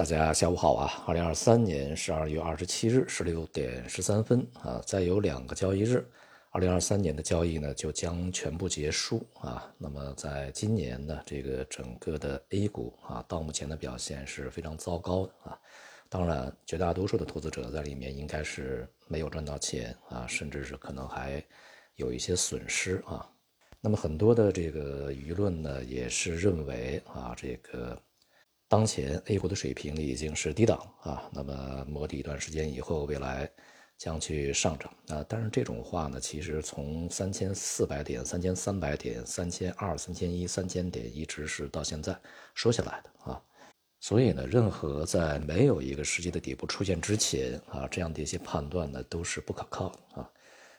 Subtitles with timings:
[0.00, 1.04] 大家下午好啊！
[1.06, 6.02] 二零二三年十二月二十七日十六点十三分啊，再有两个交易日，
[6.52, 9.70] 二零二三年的交易呢就将全部结束啊。
[9.76, 15.58] 那么在今年呢，这个整个的 A 股啊，到目前的表现是非常糟糕的啊。
[16.08, 21.44] 当然，绝大多数的投资者在里面应该是没有赚到钱啊，甚至是可能还
[21.96, 23.30] 有一些损失啊。
[23.82, 28.00] 那么很多的这个舆论呢，也是认为啊，这个。
[28.70, 33.50] 当前 A 股的水平已经是低档啊，那么磨底一段时间以后，未来
[33.98, 35.26] 将去上涨啊。
[35.28, 42.16] 但是这种话呢，其实从三千四百点、三千三百点、三千二、三千一、三千点，一直是到现在
[42.54, 43.42] 说下来的啊。
[43.98, 50.30] 所以呢，任何在没有一个实际的底部出现之前啊，这样的一些判断呢，都是不可靠的啊。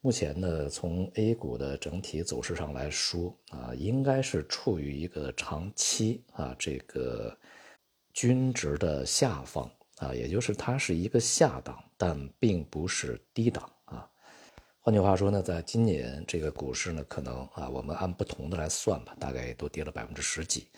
[0.00, 7.36] 目前呢，从 A 股的整体走势上来说啊，应该是处于一个长期啊这个。
[8.14, 9.68] 均值的下方
[9.98, 14.08] 啊，也就是它是一个下档，但并不是低档啊。
[14.78, 20.68] 换句话说呢，在今年这个股市呢，可能啊，我们按不同的来算吧，大概也都跌了百分之十几。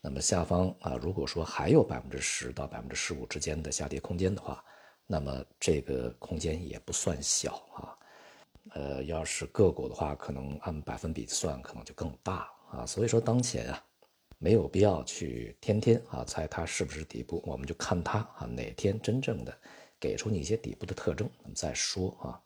[0.00, 4.64] 那么下方啊，如果说还有百分之十到百分之十五之间的下跌空间的话，
[5.06, 7.96] 那么这个空间也不算小啊。
[8.72, 12.84] 呃，要是个股的话，可能按百分比算，可能就更大啊。
[12.84, 13.84] 所以说当前啊。
[14.42, 19.54] 没有必要去天天啊猜它是不是底部，我们就看它啊哪天真正的
[20.00, 22.40] 给出你一些底部的特征，我们再说啊。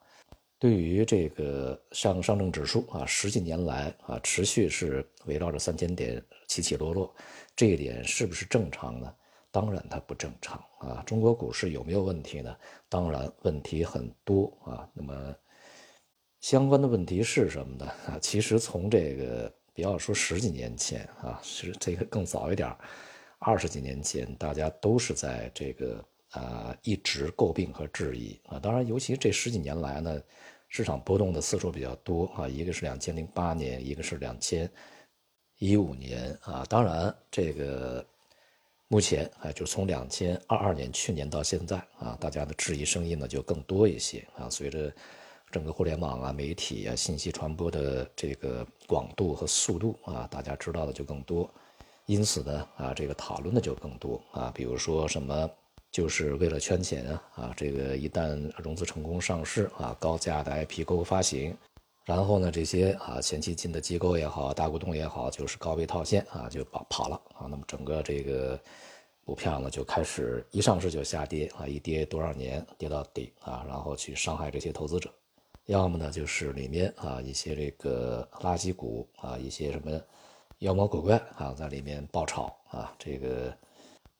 [0.59, 7.15] 对于这个上上证指数啊，十几年来啊持续是围绕着三千点起起落落，
[7.55, 9.15] 这一点是不是正常呢？
[9.49, 11.01] 当然它不正常啊。
[11.05, 12.53] 中国股市有没有问题呢？
[12.89, 14.85] 当然问题很多啊。
[14.93, 15.33] 那么
[16.41, 17.85] 相关的问题是什么呢？
[18.07, 19.53] 啊， 其实从这个。
[19.75, 22.73] 不要说十几年前啊，是这个更早一点
[23.39, 28.57] 二十几年前，大家都是在这个啊一直诟病和质疑啊。
[28.57, 30.21] 当然，尤其这十几年来呢，
[30.69, 32.47] 市场波动的次数比较多啊。
[32.47, 34.67] 一个是两千零八年，一个是两千
[35.57, 36.65] 一五年啊。
[36.69, 38.03] 当然，这个
[38.87, 44.49] 目前啊，就从两千二二年去年到现在啊，大家的质疑声音呢就更多一些啊。
[44.49, 44.91] 随着
[45.51, 51.49] 整个互联网啊、媒体啊、信息传播的这个广度和速度啊，大家知道的就更多，
[52.07, 54.51] 因此呢，啊，这个讨论的就更多啊。
[54.53, 55.49] 比如说什么，
[55.91, 61.55] 就是为了圈钱啊，啊，这个一旦融资成功上市啊，高价的 IPO 发行，
[62.03, 67.47] 然后呢，这些啊前期进的机构也好，大股东也好，就是高位套现啊，就跑跑了啊。
[67.49, 68.59] 那么整个这个
[69.23, 75.09] 股票呢，就开始一上市就下跌啊，一跌多少年跌到底啊，然后去伤害这些投资者。
[75.67, 79.99] 要么呢，就是里面啊一些这个垃圾股啊，一些什么
[80.59, 83.51] 妖魔鬼怪啊，在里面爆炒啊，这个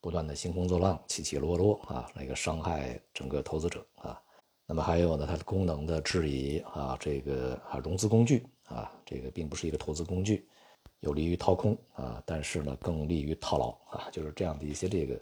[0.02, 4.20] 不断的兴风作浪，起起落落啊，那个伤害整个投资者啊。
[4.66, 10.48] 那么还有呢，它的功能的质疑啊，这个啊融资工具啊，这个并不是一个投资工具，
[11.02, 15.16] 有利于掏空啊，但是呢更利于套牢啊，就是这样的一些这个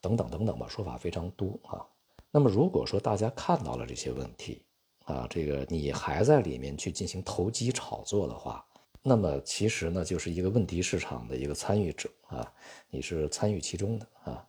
[0.00, 1.84] 等等等等吧，说法非常多啊。
[2.30, 4.62] 那么如果说大家看到了这些问题，
[5.04, 8.64] 啊，这个你还在里面去进行投机炒作的话，
[9.02, 12.52] 那么其实呢，就是一个问题市场的一个参与者啊，
[12.90, 14.46] 你是参与其中的啊。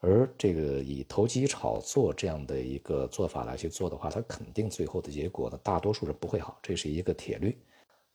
[0.00, 7.56] 而这个以投机炒作这样的一个做法来去做的话，它肯定最后的结果呢，大多数人不会好，这是一个铁律。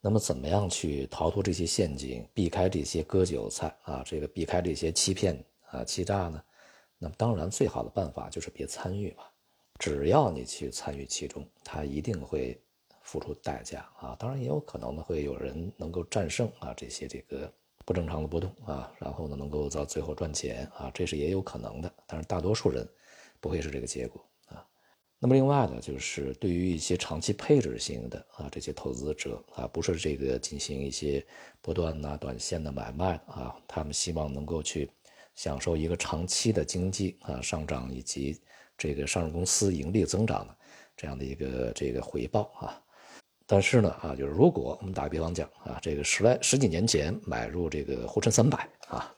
[0.00, 6.42] 那么怎么样去逃脱这些陷阱，避开这些割韭菜啊，这个避开这些欺骗啊、欺诈呢？
[6.98, 9.24] 那么当然，最好的办法就是别参与嘛。
[9.78, 12.60] 只要你去参与其中，他一定会
[13.02, 14.16] 付出代价啊！
[14.18, 17.50] 当然也有可能呢，会有人能够战胜啊这些这个
[17.84, 21.94] 不正常的波动啊，然后呢能够到最后赚钱啊，这是也有可能的。
[22.06, 22.86] 但是大多数人
[23.40, 24.66] 不会是这个结果啊。
[25.20, 31.24] 那么另外呢，就是对于一些长期配置型的啊这些投资者啊，不是这个进行一些
[31.62, 34.90] 波段呐、短线的买卖啊，他们希望能够去
[35.36, 38.40] 享受一个长期的经济啊上涨以及。
[38.78, 40.56] 这个上市公司盈利增长的
[40.96, 42.80] 这样的一个这个回报啊，
[43.44, 49.12] 但是呢啊，就是如果我们打个比方讲啊，这个十来十几年前买入这个沪深三百啊，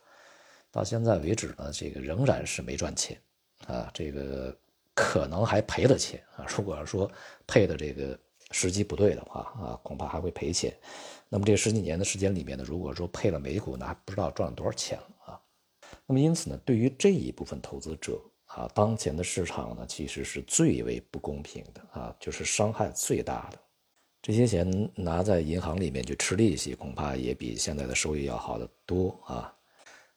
[0.71, 3.15] 到现在为止呢，这个仍然是没赚钱
[3.67, 4.57] 啊，这个
[4.95, 6.45] 可能还赔了钱啊。
[6.57, 7.09] 如果要说
[7.45, 8.19] 配的这个
[8.49, 10.75] 时机不对的话啊，恐怕还会赔钱。
[11.29, 15.41] 那么这十几年的时间里面呢，如果说配了美股呢，还不知道赚了多少钱了啊。
[16.07, 18.19] 那么因此呢，对于这一部分投资者。
[18.55, 23.57] 啊，当前的市场呢，其实是最为不公平的啊，就是伤害最大的。
[24.21, 29.53] 这些钱拿在银行里面去吃利息，恐怕也比现在的收益要好得多啊。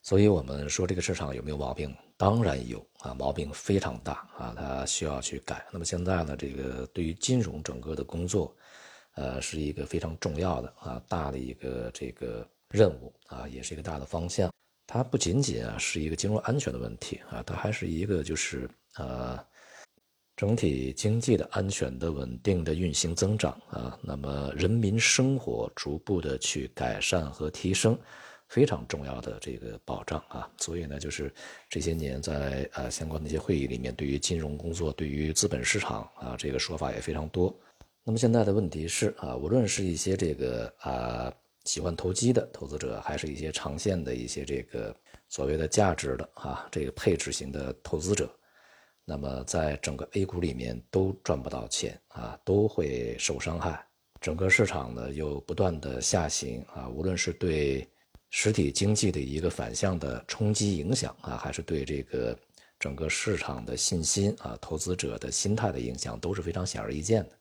[0.03, 1.95] 所以，我们说这个市场有没有毛病？
[2.17, 5.65] 当然有啊，毛病非常大啊，它需要去改。
[5.73, 8.55] 那么现在呢，这个对于金融整个的工作，
[9.15, 14.53] 呃，是一个非常重要的啊大的一个这个任务啊，也是一个大的方向。
[14.87, 19.39] 它不仅仅啊是一个金融安全的问题啊，它还是一个就是呃
[20.37, 27.99] 整体经济的安全的稳定的运行增长啊，那么人民生活逐步的去改善和提升。
[28.47, 31.33] 非常重要的这个保障啊，所以呢，就是
[31.69, 37.53] 这些年在呃相关的一些会议里面，对于金融工作、对于资本市场啊，这个说法也非常多。
[38.05, 41.33] 那么现在的问题是啊，无论是一些这个啊
[41.65, 44.95] 喜欢投机的投资者，还是一些长线的一些这个
[45.29, 48.31] 所谓的价值的啊这个配置型的投资者，
[49.05, 53.85] 那么在整个 A 股里面都赚不到钱啊，都会受伤害。
[54.21, 57.87] 整个市场呢又不断的下行啊，无论是对
[58.31, 62.39] 实体经济的一个反向的冲击影响啊，还是对这个
[62.79, 67.39] 整个市场的信心啊、投资者的心态的影响都是非常显而易见的。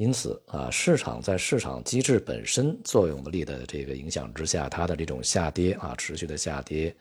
[0.00, 6.96] 因此啊，市场在市场机制本身作用力的这个影响之下，它的这种下跌啊、持续的下跌，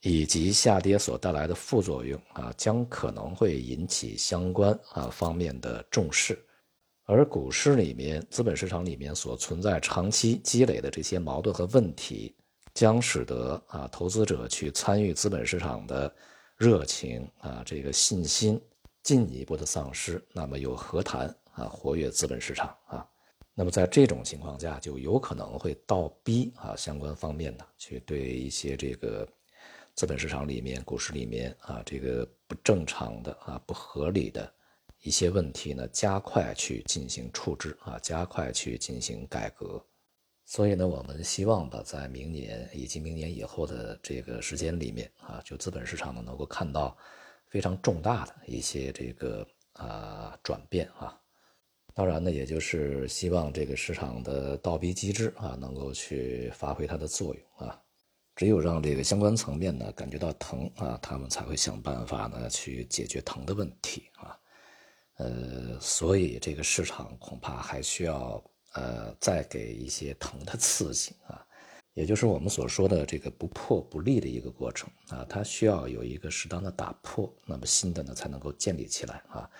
[0.00, 6.36] 以及下跌所带来的副作用啊，将可能会引起相关啊方面的重视。
[7.04, 12.34] 而股市里面、资本市场里面所存在长期积累的这些矛盾和问题，
[12.74, 16.12] 将使得啊投资者去参与资本市场的
[16.56, 18.60] 热情啊这个信心
[19.04, 20.20] 进一步的丧失。
[20.32, 23.06] 那么又何谈啊活跃资本市场啊？
[23.54, 29.28] 那么在这种情况下，就有可能会倒逼啊相关方面呢去对一些这个
[29.94, 34.54] 资本市场里面、股市里面啊这个不正常的啊不合理的。
[35.02, 39.80] 一些问题呢，加快去进行处置啊，加快去进行改革。
[40.44, 46.96] 所以呢，我们希望吧，在明年以及明年以后的这个时间里面啊，就资本市场呢，能够看到
[47.46, 51.16] 非常重大的一些这个啊转变啊。
[51.98, 57.76] 当然呢，也就是希望这个市场的倒逼机制啊，能够去发挥它的作用啊。
[58.36, 64.38] 只有让这个相关层面呢感觉到疼啊，他们才会想办法呢去解决疼的问题啊。
[65.16, 68.40] 呃，所以这个市场恐怕还需要
[68.74, 71.44] 呃再给一些疼的刺激啊，
[71.94, 79.50] 也就是我们所说的这个不破不立的一个过程啊，它需要有一个适当的打破，那么新的呢才能够建立起来啊。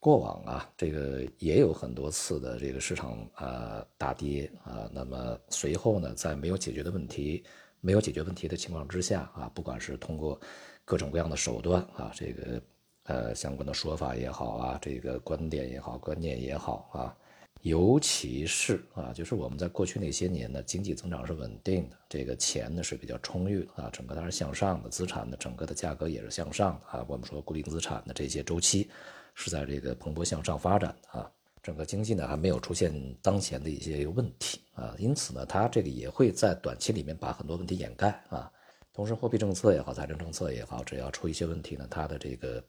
[0.00, 7.44] 过往啊，这个也有很多次的这个市场啊大跌啊，那么随后呢，在没有解决的问题、
[7.80, 10.40] 没有解决问题的情况之下啊，不管是通过
[10.84, 12.60] 各种各样的手段啊，这个。
[13.04, 17.16] 呃，相关的说法也好啊，这个观点也好，观念也好啊，
[17.62, 27.06] 尤其是啊，就是我们在过去那些年呢，经济增长是稳定的，这个钱呢是比较充裕啊，整个它是向上的，资产呢整个的价格也是向上的啊。
[27.08, 28.90] 我们说固定资产的这些周期
[29.38, 31.30] 是在这个蓬勃向上发展啊，
[31.62, 32.92] 整个经济呢还没有出现
[33.22, 38.50] 当前的一些问题啊，因此呢，它这个也会在短期里面把很多问题掩盖啊。
[38.92, 42.62] 同时，货币政策也好，财政政策也好，只要出一些问题呢，它的这个。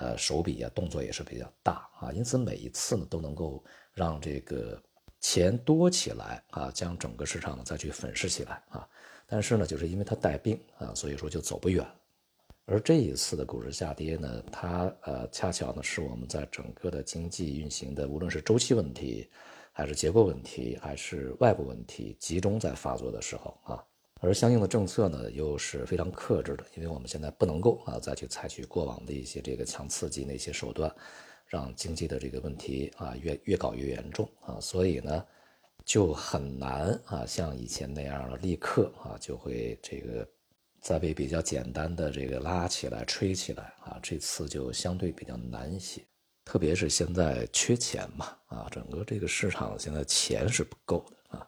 [0.00, 4.80] 呃，手笔啊，动作也是比较大啊，因此每一次呢都能够让这个
[5.18, 8.88] 钱多起来啊，将整个市场呢再去粉饰起来啊。
[9.26, 11.84] 但是呢，就是因为它带病啊，所以说就走不远。
[12.70, 19.26] 而这一次的股市下跌呢，它呃恰巧呢是我们在整个的经济运行的，无论是周期问题，
[19.72, 23.82] 还是结构问题，还是外部问题集中在发作的时候啊。
[24.20, 30.94] 而相应的政策呢，又是非常克制的，因为我们现在不能够啊再去采取过往的一些这个强刺激的一些手段，
[31.46, 35.24] 让经济的这个问题啊越越搞越严重啊，所以呢，
[35.86, 40.28] 就很难啊像以前那样了立刻啊就会这个
[40.80, 46.02] 再被比较简单的这个拉起来吹起来啊，这次就相对比较难一些，
[46.44, 51.46] 特别是现在缺钱嘛啊，整个这个市场现在钱是不够的啊。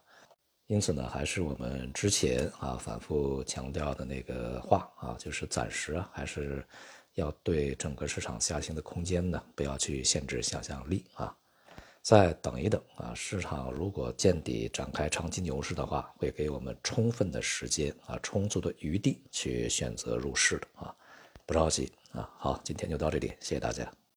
[0.66, 6.64] 因此呢，还是我们之前啊反复强调的那个话啊，就是暂时啊，还是
[7.14, 11.36] 要对整个市场下行的空间呢，不要去限制想象力啊，
[12.02, 20.94] 再等一等啊，市场如果见底展开长期牛市的话，会给我们充分的时间啊，充足的余地去选择入市的啊，
[21.44, 22.28] 不着急啊。
[22.38, 23.99] 好，今天就到这里，谢谢大家。